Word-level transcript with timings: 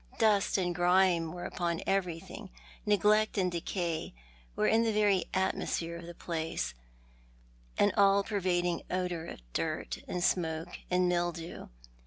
Dust 0.17 0.57
and 0.57 0.73
grime 0.73 1.31
were 1.31 1.45
upon 1.45 1.83
everything, 1.85 2.49
neglect 2.87 3.37
and 3.37 3.51
decay 3.51 4.15
were 4.55 4.65
in 4.65 4.81
the 4.81 4.91
very 4.91 5.25
atmosphere 5.31 5.95
of 5.95 6.07
the 6.07 6.15
place, 6.15 6.73
an 7.77 7.91
all 7.95 8.23
pervading 8.23 8.81
odour 8.89 9.25
of 9.25 9.43
dirt 9.53 9.99
and 10.07 10.23
smoke 10.23 10.79
and 10.89 11.07
mildew. 11.07 11.67